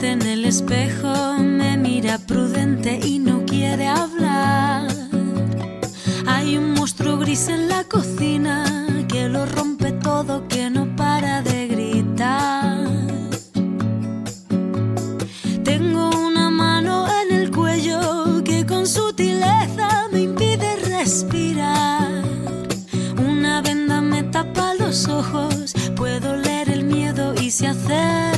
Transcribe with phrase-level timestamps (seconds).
[0.00, 4.88] en el espejo, me mira prudente y no quiere hablar.
[6.26, 11.68] Hay un monstruo gris en la cocina que lo rompe todo, que no para de
[11.68, 12.88] gritar.
[15.62, 22.10] Tengo una mano en el cuello que con sutileza me impide respirar.
[23.18, 28.31] Una venda me tapa los ojos, puedo leer el miedo y se acerca.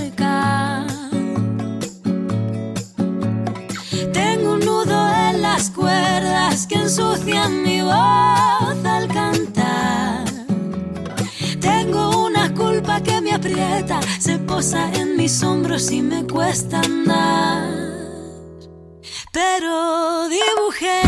[7.94, 10.24] Voz al cantar.
[11.60, 17.84] Tengo una culpa que me aprieta, se posa en mis hombros y me cuesta andar.
[19.32, 21.00] Pero dibujé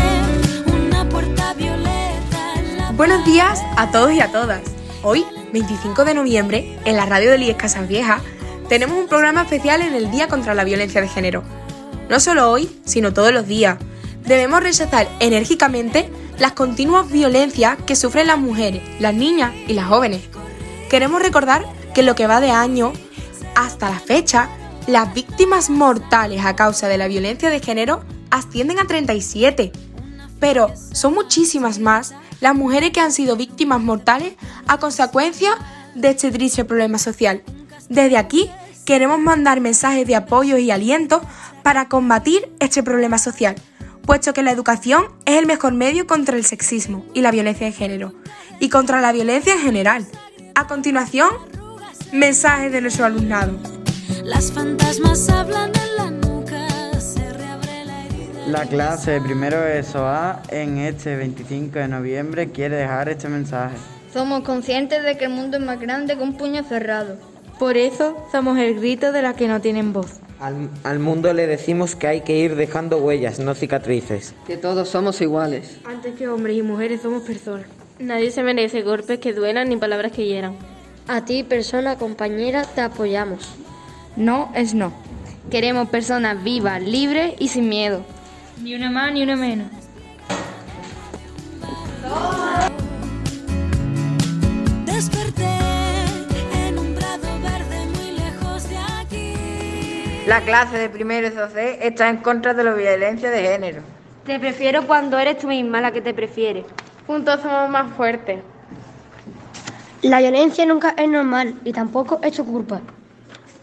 [0.81, 4.61] una puerta violeta en la Buenos días a todos y a todas.
[5.03, 8.21] Hoy, 25 de noviembre, en la radio de Lies Casas Viejas,
[8.67, 11.43] tenemos un programa especial en el Día contra la Violencia de Género.
[12.09, 13.77] No solo hoy, sino todos los días.
[14.25, 20.21] Debemos rechazar enérgicamente las continuas violencias que sufren las mujeres, las niñas y las jóvenes.
[20.89, 22.93] Queremos recordar que en lo que va de año
[23.55, 24.49] hasta la fecha,
[24.85, 29.71] las víctimas mortales a causa de la violencia de género ascienden a 37.
[30.39, 34.33] Pero son muchísimas más las mujeres que han sido víctimas mortales
[34.67, 35.57] a consecuencia
[35.95, 37.41] de este triste problema social.
[37.89, 38.49] Desde aquí
[38.85, 41.21] queremos mandar mensajes de apoyo y aliento
[41.63, 43.55] para combatir este problema social,
[44.07, 47.73] puesto que la educación es el mejor medio contra el sexismo y la violencia de
[47.73, 48.13] género,
[48.59, 50.07] y contra la violencia en general.
[50.55, 51.29] A continuación,
[52.13, 53.59] mensajes de nuestro alumnado.
[54.23, 58.47] Las fantasmas hablan en la nuca, se reabre la herida.
[58.47, 63.75] La clase de primero de SOA en este 25 de noviembre quiere dejar este mensaje.
[64.13, 67.17] Somos conscientes de que el mundo es más grande que un puño cerrado.
[67.59, 70.21] Por eso somos el grito de las que no tienen voz.
[70.39, 74.35] Al, al mundo le decimos que hay que ir dejando huellas, no cicatrices.
[74.45, 75.79] Que todos somos iguales.
[75.85, 77.65] Antes que hombres y mujeres somos personas.
[77.99, 80.55] Nadie se merece golpes que duelan ni palabras que hieran.
[81.07, 83.49] A ti, persona compañera, te apoyamos.
[84.15, 84.93] No es no.
[85.49, 88.03] Queremos personas vivas, libres y sin miedo.
[88.61, 89.67] Ni una más ni una menos.
[100.27, 103.81] La clase de primero SOC está en contra de la violencia de género.
[104.25, 106.65] Te prefiero cuando eres tú misma la que te prefiere.
[107.07, 108.41] Juntos somos más fuertes.
[110.01, 112.81] La violencia nunca es normal y tampoco es tu culpa.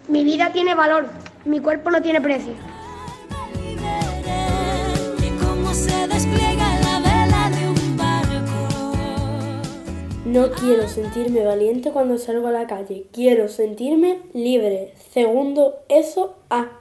[0.08, 1.08] Mi vida tiene valor,
[1.44, 2.54] mi cuerpo no tiene precio.
[10.34, 13.06] No quiero sentirme valiente cuando salgo a la calle.
[13.12, 14.92] Quiero sentirme libre.
[15.12, 16.80] Segundo, eso A.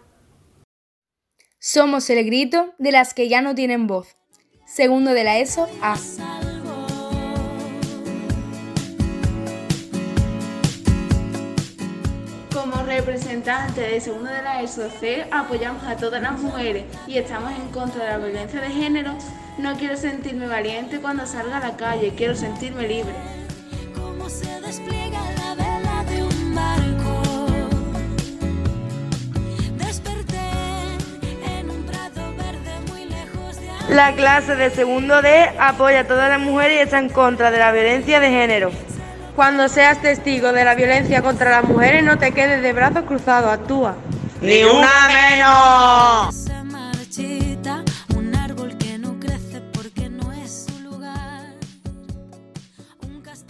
[1.59, 4.07] Somos el grito de las que ya no tienen voz.
[4.65, 5.95] Segundo de la ESO A.
[12.51, 17.67] Como representante de segundo de la ESOC apoyamos a todas las mujeres y estamos en
[17.69, 19.13] contra de la violencia de género.
[19.59, 23.42] No quiero sentirme valiente cuando salga a la calle, quiero sentirme libre.
[33.93, 37.59] La clase de segundo D apoya a todas las mujeres y está en contra de
[37.59, 38.71] la violencia de género.
[39.35, 43.51] Cuando seas testigo de la violencia contra las mujeres, no te quedes de brazos cruzados,
[43.51, 43.95] actúa.
[44.41, 46.47] ¡Ni una menos!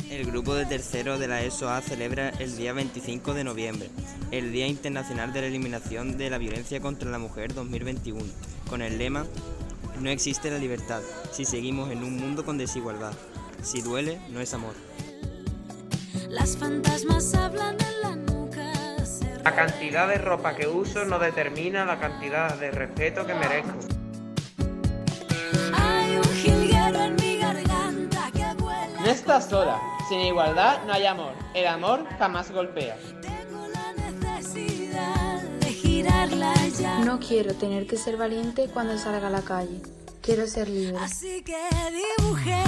[0.10, 3.90] El grupo de tercero de la ESOA celebra el día 25 de noviembre,
[4.32, 8.22] el Día Internacional de la Eliminación de la Violencia contra la Mujer 2021,
[8.70, 9.26] con el lema
[10.00, 13.14] No existe la libertad si seguimos en un mundo con desigualdad.
[13.62, 14.74] Si duele, no es amor.
[16.30, 19.06] Las fantasmas hablan en la nuca.
[19.06, 23.80] se La cantidad de ropa que uso no determina la cantidad de respeto que merezco.
[25.74, 29.00] Hay un jilguero en mi garganta que vuela.
[29.00, 29.80] No estás sola.
[30.10, 31.34] Sin igualdad no hay amor.
[31.54, 32.98] El amor jamás golpea.
[37.06, 39.82] No quiero tener que ser valiente cuando salga a la calle.
[40.22, 40.98] Quiero ser libre.
[41.02, 41.56] Así que
[42.18, 42.62] dibujé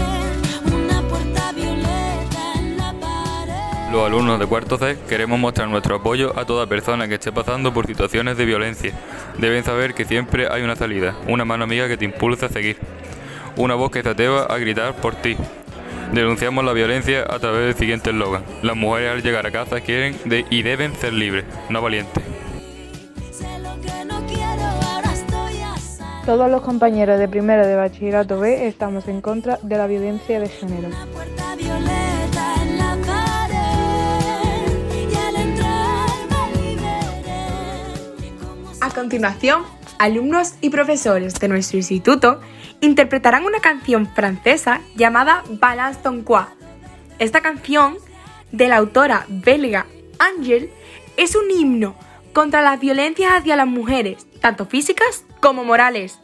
[0.74, 3.92] una puerta violeta en la pared.
[3.92, 7.74] Los alumnos de cuarto C queremos mostrar nuestro apoyo a toda persona que esté pasando
[7.74, 8.94] por situaciones de violencia.
[9.38, 12.78] Deben saber que siempre hay una salida, una mano amiga que te impulsa a seguir,
[13.58, 15.36] una voz que te atreva a gritar por ti.
[16.14, 18.44] Denunciamos la violencia a través del siguiente eslogan.
[18.62, 22.24] Las mujeres al llegar a casa quieren de- y deben ser libres, no valientes.
[26.26, 30.50] Todos los compañeros de primero de bachillerato B estamos en contra de la violencia de
[30.50, 30.90] género.
[38.82, 39.62] A continuación,
[40.00, 42.42] alumnos y profesores de nuestro instituto
[42.82, 46.46] interpretarán una canción francesa llamada Balance ton quoi.
[47.20, 47.98] Esta canción,
[48.52, 49.86] de la autora belga
[50.18, 50.72] Angel,
[51.18, 51.94] es un himno
[52.34, 56.18] contra las violencias hacia las mujeres, tanto físicas como morales.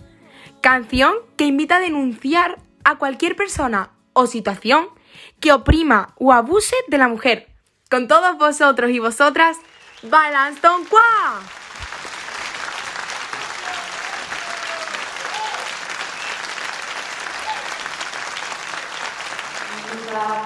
[0.62, 4.88] Canción que invita a denunciar a cualquier persona o situación
[5.40, 7.48] que oprima o abuse de la mujer.
[7.92, 9.60] Con todos vosotros y vosotras,
[10.02, 10.60] Balance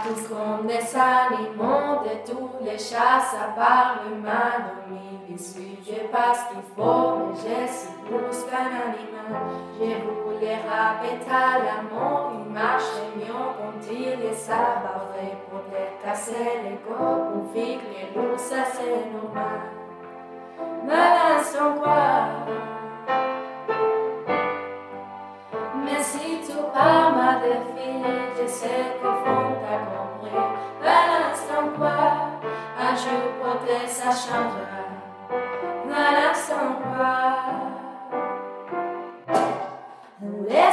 [0.03, 0.85] tout ce qu'on est
[2.05, 7.67] de tous les chats, ça parle mal, mais les sujets passent qu'il faut, mais j'ai
[7.67, 9.31] si pousse qu'un animal.
[9.79, 15.09] J'ai roulé rapet à l'amour, il marche mieux quand il est sabbat,
[15.49, 18.37] pour les casser les go, pour vivre les loups,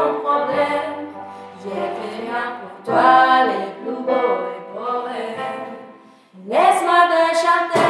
[0.00, 1.08] c'est quoi ton problème?
[1.62, 5.74] J'ai rien pour toi, les plus beaux et poèmes.
[6.48, 7.89] Laisse-moi te chanter.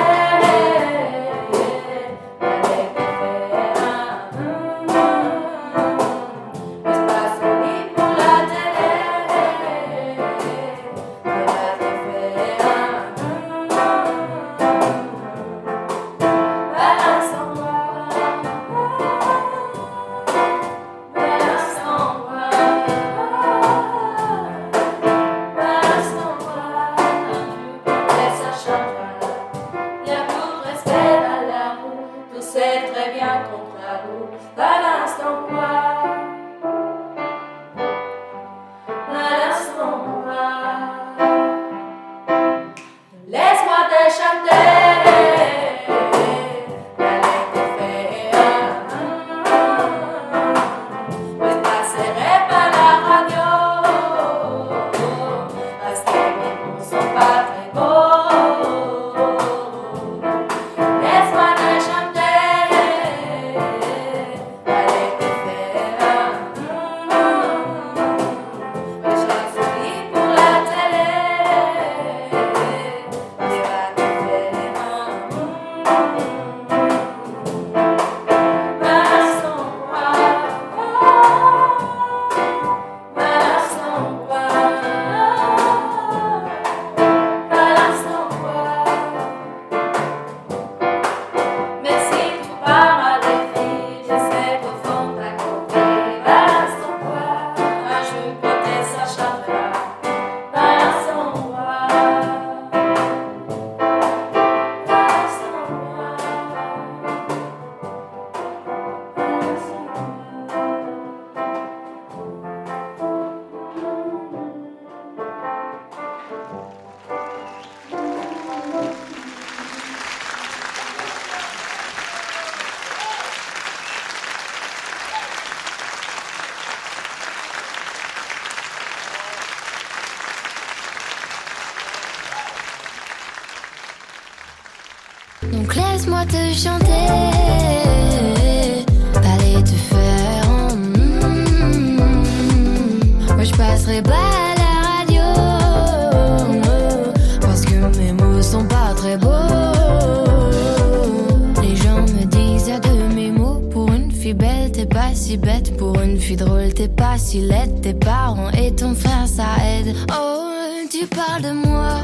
[155.36, 155.76] Bête.
[155.76, 157.80] Pour une fille drôle, t'es pas si laide.
[157.82, 159.94] Tes parents et ton frère ça aide.
[160.12, 160.50] Oh,
[160.90, 161.98] tu parles de moi,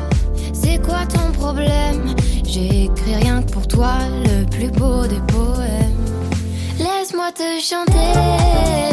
[0.53, 2.15] c'est quoi ton problème?
[2.45, 3.95] J'ai écrit rien que pour toi,
[7.37, 8.86] te chanter.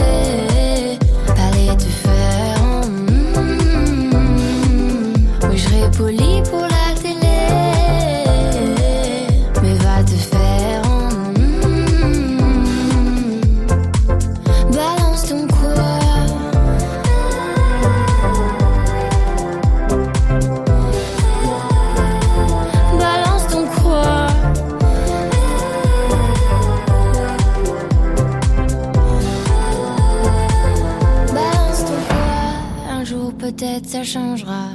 [33.43, 34.69] Peut-être ça changera.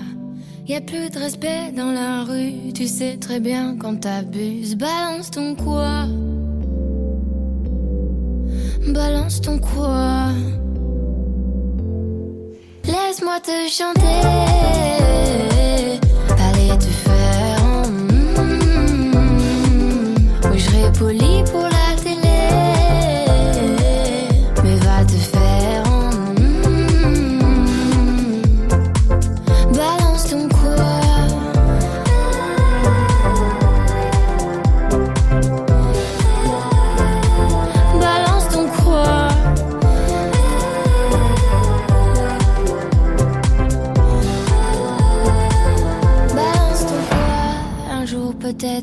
[0.67, 2.71] Y a plus de respect dans la rue.
[2.75, 4.77] Tu sais très bien quand t'abuses.
[4.77, 6.05] Balance ton quoi?
[8.89, 10.33] Balance ton quoi?
[12.85, 14.21] Laisse-moi te chanter.
[16.47, 17.63] Allez te faire.
[20.05, 21.58] mm, poli pour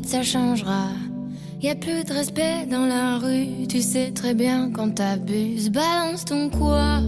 [0.06, 0.90] ça changera.
[1.60, 3.66] Y a plus de respect dans la rue.
[3.68, 5.70] Tu sais très bien quand t'abuses.
[5.70, 7.00] Balance ton quoi?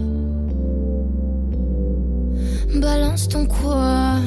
[2.75, 4.17] Balance ton quoi?